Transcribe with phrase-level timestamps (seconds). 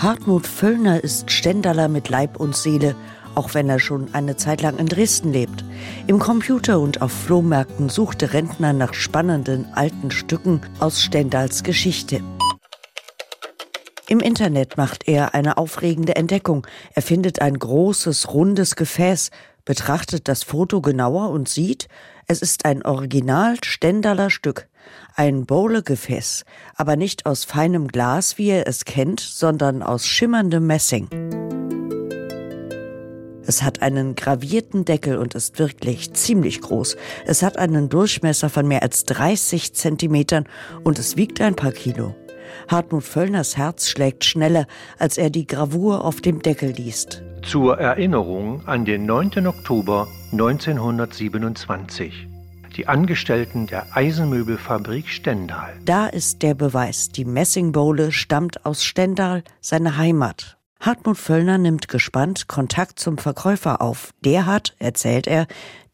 [0.00, 2.94] Hartmut Völlner ist Ständaler mit Leib und Seele,
[3.34, 5.64] auch wenn er schon eine Zeit lang in Dresden lebt.
[6.06, 12.22] Im Computer und auf Flohmärkten sucht der Rentner nach spannenden alten Stücken aus Stendals Geschichte.
[14.06, 16.64] Im Internet macht er eine aufregende Entdeckung.
[16.94, 19.32] Er findet ein großes, rundes Gefäß,
[19.64, 21.88] betrachtet das Foto genauer und sieht,
[22.28, 24.68] es ist ein original Stendaler Stück,
[25.18, 26.44] ein Bowlegefäß,
[26.76, 31.08] aber nicht aus feinem Glas, wie er es kennt, sondern aus schimmerndem Messing.
[33.44, 36.96] Es hat einen gravierten Deckel und ist wirklich ziemlich groß.
[37.26, 40.44] Es hat einen Durchmesser von mehr als 30 Zentimetern
[40.84, 42.14] und es wiegt ein paar Kilo.
[42.68, 47.24] Hartmut Völlners Herz schlägt schneller, als er die Gravur auf dem Deckel liest.
[47.42, 49.48] Zur Erinnerung an den 9.
[49.48, 52.37] Oktober 1927.
[52.76, 55.74] Die Angestellten der Eisenmöbelfabrik Stendal.
[55.84, 57.08] Da ist der Beweis.
[57.08, 60.58] Die Messingbowle stammt aus Stendal, seine Heimat.
[60.80, 64.14] Hartmut Völlner nimmt gespannt Kontakt zum Verkäufer auf.
[64.24, 65.46] Der hat, erzählt er,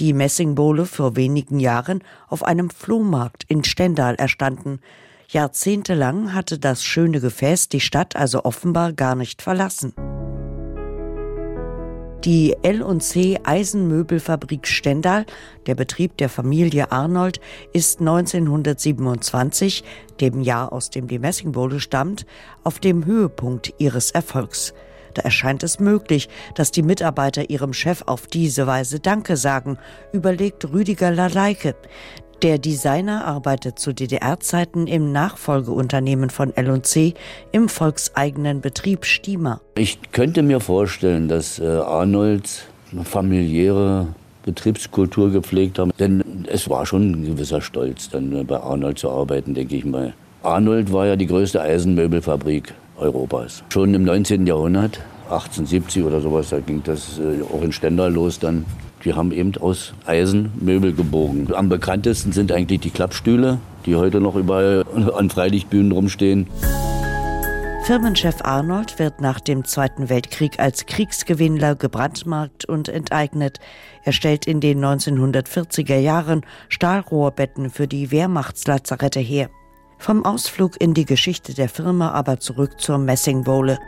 [0.00, 4.80] die Messingbowle vor wenigen Jahren auf einem Flohmarkt in Stendal erstanden.
[5.28, 9.94] Jahrzehntelang hatte das schöne Gefäß die Stadt also offenbar gar nicht verlassen.
[12.24, 15.26] Die L&C Eisenmöbelfabrik Stendal,
[15.66, 17.40] der Betrieb der Familie Arnold,
[17.72, 19.82] ist 1927,
[20.20, 22.24] dem Jahr aus dem die Messingbowle stammt,
[22.62, 24.72] auf dem Höhepunkt ihres Erfolgs.
[25.14, 29.76] Da erscheint es möglich, dass die Mitarbeiter ihrem Chef auf diese Weise Danke sagen,
[30.12, 31.74] überlegt Rüdiger Laleike.
[32.42, 37.14] Der Designer arbeitet zu DDR-Zeiten im Nachfolgeunternehmen von L&C
[37.52, 39.60] im volkseigenen Betrieb Stiemer.
[39.76, 44.08] Ich könnte mir vorstellen, dass äh, Arnold eine familiäre
[44.44, 49.08] Betriebskultur gepflegt haben, denn es war schon ein gewisser Stolz, dann äh, bei Arnold zu
[49.08, 50.12] arbeiten, denke ich mal.
[50.42, 53.62] Arnold war ja die größte Eisenmöbelfabrik Europas.
[53.68, 54.48] Schon im 19.
[54.48, 58.64] Jahrhundert, 1870 oder sowas, da ging das äh, auch in Stendal los dann.
[59.04, 61.52] Die haben eben aus Eisen Möbel gebogen.
[61.54, 66.46] Am bekanntesten sind eigentlich die Klappstühle, die heute noch überall an Freilichtbühnen rumstehen.
[67.84, 73.58] Firmenchef Arnold wird nach dem Zweiten Weltkrieg als Kriegsgewinnler gebrandmarkt und enteignet.
[74.04, 79.50] Er stellt in den 1940er Jahren Stahlrohrbetten für die Wehrmachtslazarette her.
[79.98, 83.78] Vom Ausflug in die Geschichte der Firma aber zurück zur Messingbowle.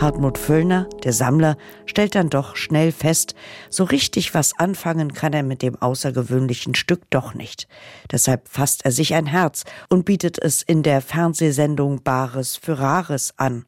[0.00, 1.56] Hartmut Völlner, der Sammler,
[1.86, 3.34] stellt dann doch schnell fest,
[3.70, 7.68] so richtig was anfangen kann er mit dem außergewöhnlichen Stück doch nicht.
[8.10, 13.34] Deshalb fasst er sich ein Herz und bietet es in der Fernsehsendung Bares für Rares
[13.36, 13.66] an.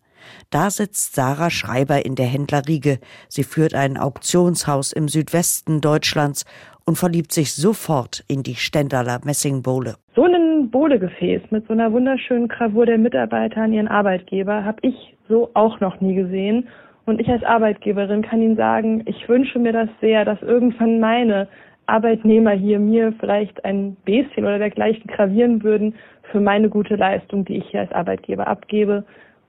[0.50, 2.98] Da sitzt Sarah Schreiber in der Händlerriege.
[3.28, 6.44] Sie führt ein Auktionshaus im Südwesten Deutschlands
[6.84, 9.94] und verliebt sich sofort in die Stendaler Messingbowle.
[10.15, 15.16] So ein Bohlegefäß mit so einer wunderschönen Gravur der Mitarbeiter an ihren Arbeitgeber habe ich
[15.28, 16.69] so auch noch nie gesehen.
[17.04, 21.48] Und ich als Arbeitgeberin kann Ihnen sagen, ich wünsche mir das sehr, dass irgendwann meine
[21.87, 25.94] Arbeitnehmer hier mir vielleicht ein Bäschen oder dergleichen gravieren würden
[26.32, 29.04] für meine gute Leistung, die ich hier als Arbeitgeber abgebe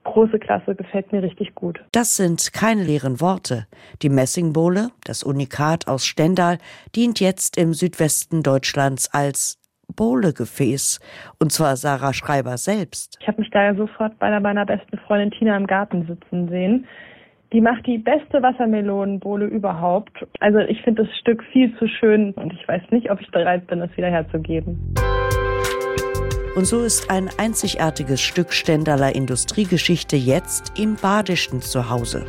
[0.08, 1.80] große Klasse, gefällt mir richtig gut.
[1.92, 3.66] Das sind keine leeren Worte.
[4.02, 6.58] Die Messingbowle, das Unikat aus Stendal,
[6.94, 9.57] dient jetzt im Südwesten Deutschlands als
[9.96, 11.00] Bowlegefäß.
[11.40, 13.18] Und zwar Sarah Schreiber selbst.
[13.20, 16.86] Ich habe mich da ja sofort bei meiner besten Freundin Tina im Garten sitzen sehen.
[17.52, 20.12] Die macht die beste Wassermelonenbowle überhaupt.
[20.40, 23.66] Also ich finde das Stück viel zu schön und ich weiß nicht, ob ich bereit
[23.66, 24.94] bin, es wieder herzugeben.
[26.56, 32.26] Und so ist ein einzigartiges Stück Stendaler Industriegeschichte jetzt im Badischen zu Hause.